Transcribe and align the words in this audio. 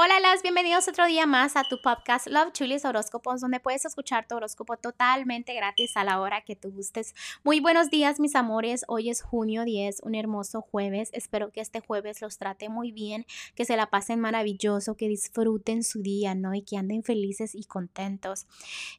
Hola, 0.00 0.20
las 0.20 0.42
bienvenidos 0.42 0.86
otro 0.86 1.06
día 1.06 1.26
más 1.26 1.56
a 1.56 1.64
tu 1.64 1.82
podcast 1.82 2.28
Love 2.28 2.52
Chulis 2.52 2.84
Horóscopos, 2.84 3.40
donde 3.40 3.58
puedes 3.58 3.84
escuchar 3.84 4.28
tu 4.28 4.36
horóscopo 4.36 4.76
totalmente 4.76 5.54
gratis 5.54 5.96
a 5.96 6.04
la 6.04 6.20
hora 6.20 6.42
que 6.42 6.54
tú 6.54 6.70
gustes. 6.70 7.16
Muy 7.42 7.58
buenos 7.58 7.90
días, 7.90 8.20
mis 8.20 8.36
amores. 8.36 8.84
Hoy 8.86 9.10
es 9.10 9.22
junio 9.22 9.64
10, 9.64 10.02
un 10.04 10.14
hermoso 10.14 10.60
jueves. 10.60 11.10
Espero 11.14 11.50
que 11.50 11.60
este 11.60 11.80
jueves 11.80 12.22
los 12.22 12.38
trate 12.38 12.68
muy 12.68 12.92
bien, 12.92 13.26
que 13.56 13.64
se 13.64 13.76
la 13.76 13.90
pasen 13.90 14.20
maravilloso, 14.20 14.94
que 14.94 15.08
disfruten 15.08 15.82
su 15.82 16.00
día, 16.00 16.36
¿no? 16.36 16.54
Y 16.54 16.62
que 16.62 16.76
anden 16.76 17.02
felices 17.02 17.56
y 17.56 17.64
contentos. 17.64 18.46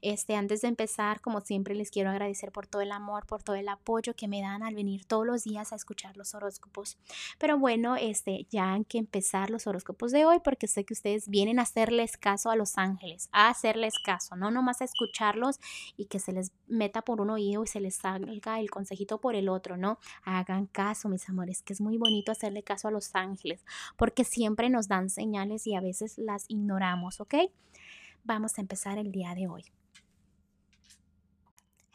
Este, 0.01 0.35
antes 0.35 0.59
de 0.59 0.67
empezar, 0.67 1.21
como 1.21 1.39
siempre, 1.39 1.75
les 1.75 1.91
quiero 1.91 2.09
agradecer 2.09 2.51
por 2.51 2.67
todo 2.67 2.81
el 2.81 2.91
amor, 2.91 3.25
por 3.25 3.41
todo 3.41 3.55
el 3.55 3.69
apoyo 3.69 4.17
que 4.17 4.27
me 4.27 4.41
dan 4.41 4.63
al 4.63 4.75
venir 4.75 5.05
todos 5.05 5.25
los 5.25 5.45
días 5.45 5.71
a 5.71 5.77
escuchar 5.77 6.17
los 6.17 6.35
horóscopos. 6.35 6.97
Pero 7.37 7.57
bueno, 7.57 7.95
este, 7.95 8.47
ya 8.49 8.73
han 8.73 8.83
que 8.83 8.97
empezar 8.97 9.49
los 9.49 9.65
horóscopos 9.65 10.11
de 10.11 10.25
hoy 10.25 10.39
porque 10.43 10.67
sé 10.67 10.88
que 10.89 10.93
ustedes 10.93 11.29
vienen 11.29 11.59
a 11.59 11.61
hacerles 11.61 12.17
caso 12.17 12.49
a 12.49 12.55
los 12.55 12.79
ángeles, 12.79 13.29
a 13.31 13.49
hacerles 13.49 13.93
caso, 14.03 14.35
no 14.35 14.49
nomás 14.49 14.81
a 14.81 14.85
escucharlos 14.85 15.59
y 15.97 16.05
que 16.05 16.17
se 16.17 16.31
les 16.31 16.51
meta 16.67 17.03
por 17.03 17.21
un 17.21 17.29
oído 17.29 17.63
y 17.63 17.67
se 17.67 17.79
les 17.79 17.97
salga 17.97 18.59
el 18.59 18.71
consejito 18.71 19.21
por 19.21 19.35
el 19.35 19.49
otro, 19.49 19.77
¿no? 19.77 19.99
Hagan 20.23 20.65
caso, 20.65 21.07
mis 21.07 21.29
amores, 21.29 21.61
que 21.61 21.73
es 21.73 21.79
muy 21.79 21.97
bonito 21.99 22.31
hacerle 22.31 22.63
caso 22.63 22.87
a 22.87 22.91
los 22.91 23.13
ángeles, 23.13 23.63
porque 23.97 24.23
siempre 24.23 24.71
nos 24.71 24.87
dan 24.87 25.11
señales 25.11 25.67
y 25.67 25.75
a 25.75 25.79
veces 25.79 26.17
las 26.17 26.45
ignoramos, 26.47 27.21
¿ok? 27.21 27.35
Vamos 28.23 28.57
a 28.57 28.61
empezar 28.61 28.97
el 28.97 29.11
día 29.11 29.35
de 29.35 29.47
hoy. 29.47 29.65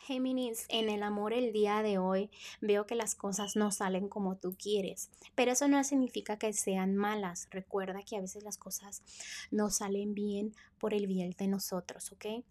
Géminis, 0.07 0.67
en 0.69 0.91
el 0.91 1.03
amor 1.03 1.33
el 1.33 1.51
día 1.51 1.83
de 1.83 1.97
hoy 1.97 2.31
veo 2.61 2.87
que 2.87 2.95
las 2.95 3.15
cosas 3.15 3.57
no 3.57 3.71
salen 3.71 4.09
como 4.09 4.37
tú 4.37 4.55
quieres, 4.55 5.11
pero 5.35 5.53
eso 5.53 5.67
no 5.67 5.83
significa 5.83 6.39
que 6.39 6.53
sean 6.53 6.95
malas. 6.95 7.49
Recuerda 7.51 8.03
que 8.03 8.19
a 8.19 8.21
veces 8.21 8.45
las 8.45 8.59
cosas 8.59 9.03
no 9.51 9.71
salen 9.71 10.13
bien 10.13 10.55
por 10.79 10.93
el 10.93 11.07
bien 11.07 11.35
de 11.39 11.49
nosotros, 11.49 12.13
¿ok? 12.13 12.45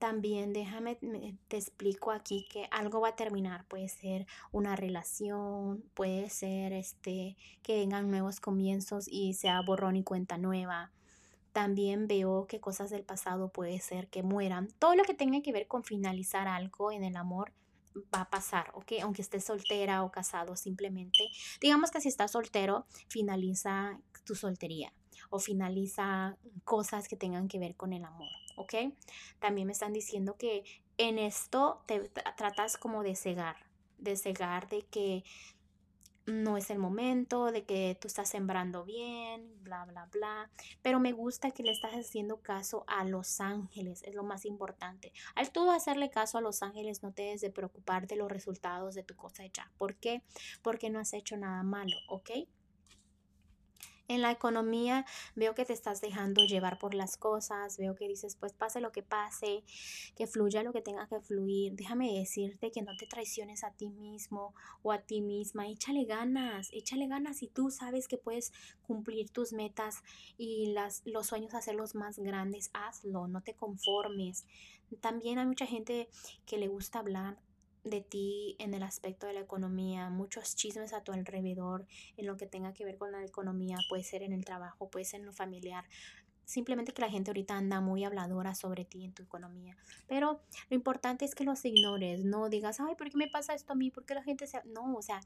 También 0.00 0.52
déjame, 0.52 0.98
te 1.46 1.56
explico 1.56 2.10
aquí 2.10 2.44
que 2.50 2.66
algo 2.72 3.00
va 3.00 3.10
a 3.10 3.16
terminar. 3.16 3.64
Puede 3.68 3.88
ser 3.88 4.26
una 4.50 4.74
relación, 4.74 5.84
puede 5.94 6.28
ser 6.28 6.72
este, 6.72 7.36
que 7.62 7.76
vengan 7.76 8.10
nuevos 8.10 8.40
comienzos 8.40 9.06
y 9.06 9.34
sea 9.34 9.60
borrón 9.62 9.94
y 9.94 10.02
cuenta 10.02 10.38
nueva 10.38 10.90
también 11.54 12.08
veo 12.08 12.48
que 12.48 12.58
cosas 12.58 12.90
del 12.90 13.04
pasado 13.04 13.48
puede 13.48 13.78
ser 13.78 14.08
que 14.08 14.24
mueran. 14.24 14.68
Todo 14.80 14.96
lo 14.96 15.04
que 15.04 15.14
tenga 15.14 15.40
que 15.40 15.52
ver 15.52 15.68
con 15.68 15.84
finalizar 15.84 16.48
algo 16.48 16.90
en 16.90 17.04
el 17.04 17.16
amor 17.16 17.52
va 18.12 18.22
a 18.22 18.28
pasar, 18.28 18.72
¿ok? 18.74 18.94
Aunque 19.02 19.22
estés 19.22 19.44
soltera 19.44 20.02
o 20.02 20.10
casado, 20.10 20.56
simplemente, 20.56 21.28
digamos 21.60 21.92
que 21.92 22.00
si 22.00 22.08
estás 22.08 22.32
soltero, 22.32 22.86
finaliza 23.08 24.00
tu 24.24 24.34
soltería 24.34 24.92
o 25.30 25.38
finaliza 25.38 26.36
cosas 26.64 27.06
que 27.06 27.14
tengan 27.14 27.46
que 27.46 27.60
ver 27.60 27.76
con 27.76 27.92
el 27.92 28.04
amor, 28.04 28.30
¿ok? 28.56 28.74
También 29.38 29.68
me 29.68 29.72
están 29.72 29.92
diciendo 29.92 30.36
que 30.36 30.64
en 30.98 31.20
esto 31.20 31.84
te 31.86 32.00
tratas 32.36 32.76
como 32.76 33.04
de 33.04 33.14
cegar, 33.14 33.56
de 33.98 34.16
cegar 34.16 34.68
de 34.68 34.82
que 34.82 35.22
no 36.26 36.56
es 36.56 36.70
el 36.70 36.78
momento, 36.78 37.52
de 37.52 37.64
que 37.64 37.98
tú 38.00 38.08
estás 38.08 38.28
sembrando 38.28 38.84
bien, 38.84 39.62
bla, 39.62 39.84
bla, 39.84 40.08
bla. 40.12 40.50
Pero 40.82 41.00
me 41.00 41.12
gusta 41.12 41.50
que 41.50 41.62
le 41.62 41.72
estás 41.72 41.92
haciendo 41.92 42.40
caso 42.40 42.84
a 42.86 43.04
los 43.04 43.40
ángeles, 43.40 44.02
es 44.04 44.14
lo 44.14 44.24
más 44.24 44.44
importante. 44.44 45.12
Al 45.34 45.50
tú 45.50 45.70
hacerle 45.70 46.10
caso 46.10 46.38
a 46.38 46.40
los 46.40 46.62
ángeles, 46.62 47.02
no 47.02 47.12
te 47.12 47.22
des 47.22 47.40
de 47.40 47.50
preocupar 47.50 48.06
de 48.06 48.16
los 48.16 48.30
resultados 48.30 48.94
de 48.94 49.02
tu 49.02 49.16
cosecha. 49.16 49.70
¿Por 49.78 49.96
qué? 49.96 50.22
Porque 50.62 50.90
no 50.90 50.98
has 50.98 51.12
hecho 51.12 51.36
nada 51.36 51.62
malo, 51.62 51.96
¿ok? 52.08 52.30
En 54.06 54.20
la 54.20 54.30
economía 54.30 55.06
veo 55.34 55.54
que 55.54 55.64
te 55.64 55.72
estás 55.72 56.02
dejando 56.02 56.44
llevar 56.44 56.78
por 56.78 56.92
las 56.92 57.16
cosas, 57.16 57.78
veo 57.78 57.94
que 57.94 58.06
dices, 58.06 58.36
pues 58.36 58.52
pase 58.52 58.82
lo 58.82 58.92
que 58.92 59.02
pase, 59.02 59.64
que 60.14 60.26
fluya 60.26 60.62
lo 60.62 60.74
que 60.74 60.82
tenga 60.82 61.06
que 61.08 61.20
fluir. 61.20 61.72
Déjame 61.74 62.12
decirte 62.12 62.70
que 62.70 62.82
no 62.82 62.92
te 62.98 63.06
traiciones 63.06 63.64
a 63.64 63.70
ti 63.70 63.88
mismo 63.88 64.54
o 64.82 64.92
a 64.92 64.98
ti 64.98 65.22
misma. 65.22 65.68
Échale 65.68 66.04
ganas, 66.04 66.68
échale 66.72 67.06
ganas 67.06 67.42
y 67.42 67.48
tú 67.48 67.70
sabes 67.70 68.06
que 68.06 68.18
puedes 68.18 68.52
cumplir 68.86 69.30
tus 69.30 69.54
metas 69.54 70.02
y 70.36 70.72
las, 70.72 71.00
los 71.06 71.28
sueños 71.28 71.54
hacerlos 71.54 71.94
más 71.94 72.18
grandes. 72.18 72.70
Hazlo, 72.74 73.26
no 73.26 73.40
te 73.40 73.54
conformes. 73.54 74.44
También 75.00 75.38
hay 75.38 75.46
mucha 75.46 75.64
gente 75.64 76.10
que 76.44 76.58
le 76.58 76.68
gusta 76.68 76.98
hablar 76.98 77.38
de 77.84 78.00
ti 78.00 78.56
en 78.58 78.74
el 78.74 78.82
aspecto 78.82 79.26
de 79.26 79.34
la 79.34 79.40
economía, 79.40 80.10
muchos 80.10 80.56
chismes 80.56 80.92
a 80.92 81.02
tu 81.02 81.12
alrededor 81.12 81.86
en 82.16 82.26
lo 82.26 82.36
que 82.36 82.46
tenga 82.46 82.72
que 82.72 82.84
ver 82.84 82.96
con 82.98 83.12
la 83.12 83.24
economía, 83.24 83.76
puede 83.88 84.02
ser 84.02 84.22
en 84.22 84.32
el 84.32 84.44
trabajo, 84.44 84.90
puede 84.90 85.04
ser 85.04 85.20
en 85.20 85.26
lo 85.26 85.32
familiar. 85.32 85.84
Simplemente 86.44 86.92
que 86.92 87.00
la 87.00 87.10
gente 87.10 87.30
ahorita 87.30 87.56
anda 87.56 87.80
muy 87.80 88.04
habladora 88.04 88.54
sobre 88.54 88.84
ti 88.84 89.04
en 89.04 89.14
tu 89.14 89.22
economía. 89.22 89.76
Pero 90.06 90.42
lo 90.68 90.76
importante 90.76 91.24
es 91.24 91.34
que 91.34 91.44
los 91.44 91.64
ignores, 91.64 92.24
no 92.24 92.50
digas, 92.50 92.80
ay, 92.80 92.94
¿por 92.96 93.08
qué 93.10 93.16
me 93.16 93.28
pasa 93.28 93.54
esto 93.54 93.72
a 93.72 93.76
mí? 93.76 93.90
¿Por 93.90 94.04
qué 94.04 94.14
la 94.14 94.22
gente 94.22 94.46
se... 94.46 94.62
No, 94.64 94.94
o 94.94 95.02
sea, 95.02 95.20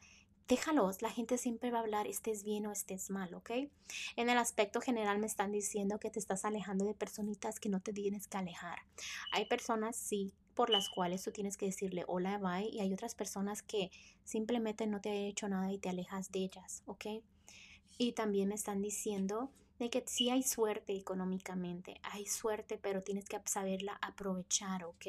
déjalos, 0.49 1.03
la 1.03 1.11
gente 1.11 1.37
siempre 1.37 1.71
va 1.71 1.79
a 1.79 1.83
hablar, 1.83 2.07
estés 2.07 2.43
bien 2.43 2.67
o 2.67 2.73
estés 2.73 3.11
mal, 3.11 3.35
¿ok? 3.35 3.51
En 4.17 4.31
el 4.31 4.39
aspecto 4.39 4.81
general 4.81 5.19
me 5.19 5.27
están 5.27 5.53
diciendo 5.53 5.99
que 5.99 6.11
te 6.11 6.19
estás 6.19 6.45
alejando 6.45 6.85
de 6.85 6.95
personitas 6.95 7.61
que 7.61 7.69
no 7.69 7.81
te 7.81 7.93
tienes 7.93 8.29
que 8.29 8.39
alejar. 8.39 8.79
Hay 9.33 9.47
personas, 9.47 9.97
sí, 9.97 10.33
por 10.59 10.71
las 10.71 10.89
cuales 10.89 11.23
tú 11.23 11.31
tienes 11.31 11.57
que 11.57 11.67
decirle 11.67 12.03
hola, 12.09 12.37
bye, 12.39 12.69
y 12.69 12.81
hay 12.81 12.93
otras 12.93 13.15
personas 13.15 13.63
que 13.63 13.93
simplemente 14.25 14.89
no 14.89 15.01
te 15.01 15.11
han 15.11 15.15
hecho 15.15 15.49
nada 15.49 15.71
y 15.73 15.79
te 15.79 15.89
alejas 15.89 16.33
de 16.33 16.41
ellas, 16.41 16.83
¿ok? 16.87 17.23
Y 17.97 18.11
también 18.15 18.49
me 18.49 18.57
están 18.57 18.83
diciendo 18.83 19.53
de 19.79 19.89
que 19.89 20.03
sí 20.09 20.31
hay 20.31 20.43
suerte 20.43 20.97
económicamente, 20.97 22.01
hay 22.03 22.27
suerte, 22.27 22.77
pero 22.77 23.03
tienes 23.03 23.27
que 23.29 23.41
saberla 23.45 24.01
aprovechar, 24.03 24.83
¿ok? 24.83 25.07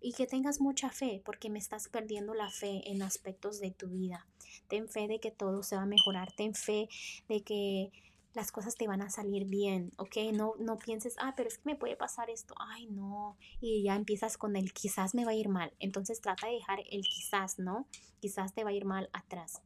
Y 0.00 0.14
que 0.14 0.26
tengas 0.26 0.58
mucha 0.58 0.88
fe, 0.88 1.20
porque 1.22 1.50
me 1.50 1.58
estás 1.58 1.88
perdiendo 1.88 2.32
la 2.32 2.48
fe 2.48 2.80
en 2.90 3.02
aspectos 3.02 3.60
de 3.60 3.72
tu 3.72 3.88
vida. 3.88 4.26
Ten 4.68 4.88
fe 4.88 5.06
de 5.06 5.20
que 5.20 5.30
todo 5.30 5.62
se 5.62 5.76
va 5.76 5.82
a 5.82 5.86
mejorar, 5.86 6.32
ten 6.32 6.54
fe 6.54 6.88
de 7.28 7.42
que 7.42 7.92
las 8.34 8.52
cosas 8.52 8.76
te 8.76 8.86
van 8.86 9.02
a 9.02 9.10
salir 9.10 9.44
bien, 9.44 9.92
¿ok? 9.98 10.16
No, 10.32 10.54
no 10.58 10.76
pienses, 10.78 11.16
ah, 11.18 11.34
pero 11.36 11.48
es 11.48 11.58
que 11.58 11.70
me 11.70 11.76
puede 11.76 11.96
pasar 11.96 12.30
esto, 12.30 12.54
ay, 12.58 12.86
no, 12.86 13.36
y 13.60 13.82
ya 13.82 13.94
empiezas 13.94 14.38
con 14.38 14.56
el 14.56 14.72
quizás 14.72 15.14
me 15.14 15.24
va 15.24 15.32
a 15.32 15.34
ir 15.34 15.48
mal. 15.48 15.72
Entonces 15.78 16.20
trata 16.20 16.46
de 16.46 16.54
dejar 16.54 16.80
el 16.90 17.02
quizás, 17.02 17.58
¿no? 17.58 17.86
Quizás 18.20 18.54
te 18.54 18.64
va 18.64 18.70
a 18.70 18.74
ir 18.74 18.84
mal 18.84 19.10
atrás. 19.12 19.62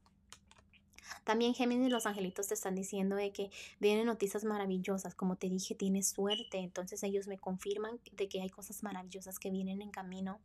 También 1.25 1.55
Géminis, 1.55 1.91
los 1.91 2.07
angelitos 2.07 2.49
te 2.49 2.55
están 2.55 2.75
diciendo 2.75 3.17
de 3.17 3.33
que 3.33 3.51
vienen 3.81 4.07
noticias 4.07 4.45
maravillosas. 4.45 5.15
Como 5.15 5.37
te 5.37 5.49
dije, 5.49 5.75
tienes 5.75 6.09
suerte. 6.09 6.59
Entonces 6.59 7.03
ellos 7.03 7.27
me 7.27 7.39
confirman 7.39 8.01
de 8.13 8.29
que 8.29 8.41
hay 8.41 8.51
cosas 8.51 8.83
maravillosas 8.83 9.39
que 9.39 9.51
vienen 9.51 9.83
en 9.83 9.91
camino 9.91 10.41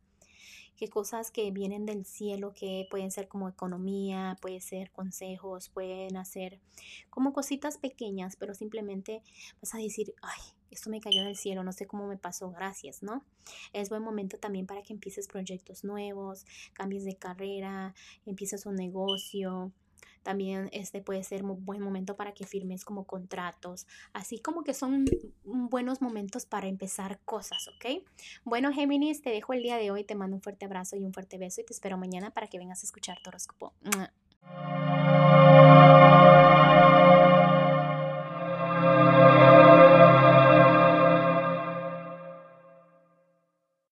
que 0.76 0.88
cosas 0.88 1.30
que 1.30 1.50
vienen 1.50 1.86
del 1.86 2.04
cielo, 2.04 2.52
que 2.54 2.86
pueden 2.90 3.10
ser 3.10 3.28
como 3.28 3.48
economía, 3.48 4.36
puede 4.40 4.60
ser 4.60 4.90
consejos, 4.90 5.68
pueden 5.68 6.16
hacer 6.16 6.60
como 7.10 7.32
cositas 7.32 7.78
pequeñas, 7.78 8.36
pero 8.36 8.54
simplemente 8.54 9.22
vas 9.60 9.74
a 9.74 9.78
decir, 9.78 10.14
ay, 10.22 10.40
esto 10.70 10.88
me 10.88 11.00
cayó 11.00 11.22
del 11.22 11.36
cielo, 11.36 11.62
no 11.64 11.72
sé 11.72 11.86
cómo 11.86 12.06
me 12.06 12.16
pasó, 12.16 12.50
gracias, 12.50 13.02
¿no? 13.02 13.24
Es 13.72 13.90
buen 13.90 14.02
momento 14.02 14.38
también 14.38 14.66
para 14.66 14.82
que 14.82 14.92
empieces 14.92 15.28
proyectos 15.28 15.84
nuevos, 15.84 16.46
cambies 16.72 17.04
de 17.04 17.16
carrera, 17.16 17.94
empieces 18.24 18.64
un 18.64 18.76
negocio, 18.76 19.72
también 20.22 20.68
este 20.72 21.00
puede 21.00 21.22
ser 21.24 21.44
un 21.44 21.64
buen 21.64 21.80
momento 21.80 22.16
para 22.16 22.32
que 22.32 22.46
firmes 22.46 22.84
como 22.84 23.04
contratos. 23.04 23.86
Así 24.12 24.38
como 24.38 24.64
que 24.64 24.74
son 24.74 25.04
buenos 25.44 26.00
momentos 26.00 26.46
para 26.46 26.68
empezar 26.68 27.20
cosas, 27.24 27.68
¿ok? 27.68 28.04
Bueno, 28.44 28.72
Géminis, 28.72 29.22
te 29.22 29.30
dejo 29.30 29.52
el 29.52 29.62
día 29.62 29.76
de 29.76 29.90
hoy. 29.90 30.04
Te 30.04 30.14
mando 30.14 30.36
un 30.36 30.42
fuerte 30.42 30.64
abrazo 30.64 30.96
y 30.96 31.04
un 31.04 31.12
fuerte 31.12 31.38
beso 31.38 31.60
y 31.60 31.64
te 31.64 31.72
espero 31.72 31.98
mañana 31.98 32.30
para 32.30 32.46
que 32.46 32.58
vengas 32.58 32.82
a 32.82 32.86
escuchar 32.86 33.18
tu 33.22 33.30
horóscopo. 33.30 33.72